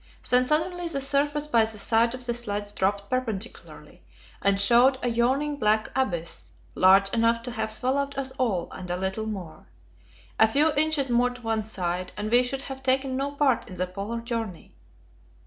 Then 0.27 0.47
suddenly 0.47 0.87
the 0.87 0.99
surface 0.99 1.45
by 1.47 1.63
the 1.63 1.77
side 1.77 2.15
of 2.15 2.25
the 2.25 2.33
sledge 2.33 2.73
dropped 2.73 3.07
perpendicularly, 3.07 4.01
and 4.41 4.59
showed 4.59 4.97
a 5.03 5.07
yawning 5.11 5.57
black 5.57 5.89
abyss, 5.95 6.49
large 6.73 7.09
enough 7.09 7.43
to 7.43 7.51
have 7.51 7.71
swallowed 7.71 8.17
us 8.17 8.31
all, 8.39 8.71
and 8.71 8.89
a 8.89 8.97
little 8.97 9.27
more. 9.27 9.67
A 10.39 10.47
few 10.47 10.73
inches 10.73 11.07
more 11.07 11.29
to 11.29 11.41
one 11.43 11.63
side, 11.63 12.13
and 12.17 12.31
we 12.31 12.41
should 12.41 12.63
have 12.63 12.81
taken 12.81 13.15
no 13.15 13.33
part 13.33 13.67
in 13.67 13.75
the 13.75 13.85
Polar 13.85 14.21
journey. 14.21 14.73